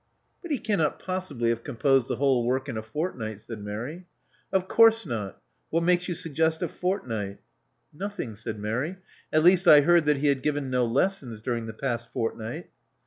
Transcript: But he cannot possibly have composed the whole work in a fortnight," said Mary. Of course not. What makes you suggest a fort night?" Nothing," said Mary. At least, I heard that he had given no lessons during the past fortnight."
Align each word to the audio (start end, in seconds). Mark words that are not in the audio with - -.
But 0.41 0.49
he 0.49 0.57
cannot 0.57 0.97
possibly 0.97 1.49
have 1.49 1.63
composed 1.63 2.07
the 2.07 2.15
whole 2.15 2.43
work 2.43 2.67
in 2.67 2.75
a 2.75 2.81
fortnight," 2.81 3.39
said 3.41 3.63
Mary. 3.63 4.07
Of 4.51 4.67
course 4.67 5.05
not. 5.05 5.39
What 5.69 5.83
makes 5.83 6.07
you 6.07 6.15
suggest 6.15 6.63
a 6.63 6.67
fort 6.67 7.07
night?" 7.07 7.37
Nothing," 7.93 8.33
said 8.33 8.57
Mary. 8.57 8.97
At 9.31 9.43
least, 9.43 9.67
I 9.67 9.81
heard 9.81 10.05
that 10.05 10.17
he 10.17 10.25
had 10.25 10.41
given 10.41 10.71
no 10.71 10.87
lessons 10.87 11.39
during 11.39 11.67
the 11.67 11.73
past 11.73 12.11
fortnight." 12.11 12.71